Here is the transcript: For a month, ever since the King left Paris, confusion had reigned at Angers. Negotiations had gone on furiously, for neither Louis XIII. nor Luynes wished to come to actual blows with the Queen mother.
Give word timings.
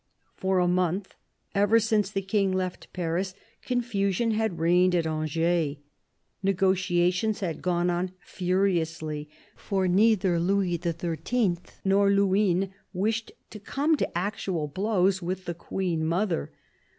For 0.35 0.57
a 0.57 0.67
month, 0.67 1.13
ever 1.53 1.79
since 1.79 2.09
the 2.09 2.23
King 2.23 2.51
left 2.53 2.91
Paris, 2.91 3.35
confusion 3.61 4.31
had 4.31 4.57
reigned 4.57 4.95
at 4.95 5.05
Angers. 5.05 5.75
Negotiations 6.41 7.41
had 7.41 7.61
gone 7.61 7.91
on 7.91 8.13
furiously, 8.19 9.29
for 9.55 9.87
neither 9.87 10.39
Louis 10.39 10.81
XIII. 10.83 11.57
nor 11.85 12.09
Luynes 12.09 12.69
wished 12.93 13.31
to 13.51 13.59
come 13.59 13.95
to 13.97 14.17
actual 14.17 14.67
blows 14.67 15.21
with 15.21 15.45
the 15.45 15.53
Queen 15.53 16.03
mother. 16.03 16.51